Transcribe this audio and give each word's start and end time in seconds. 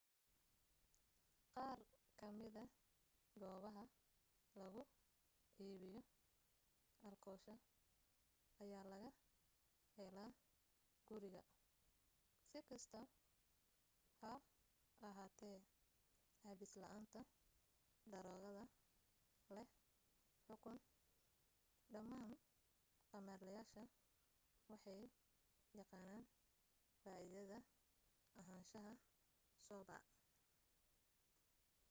qaar 1.53 1.79
kamida 2.19 2.63
goobaha 3.41 3.83
lagu 4.59 4.81
iibiyo 5.65 6.01
alkoosha 7.07 7.53
ayaa 8.63 8.85
laga 8.91 9.09
helaa 9.97 10.31
guriga.si 11.07 12.59
kasta 12.69 12.99
ha 14.21 14.31
ahaatee 15.09 15.59
cabis 16.43 16.71
la'aanta 16.81 17.19
daroogada 18.13 18.65
leh 19.55 19.67
xukun 20.45 20.77
dhamaan 21.93 22.31
khamaarleyaasha 23.09 23.83
waxay 24.71 25.01
yaqaanaan 25.79 26.23
faaidada 27.01 27.57
ahaanshaha 28.39 28.93
sober 29.67 30.01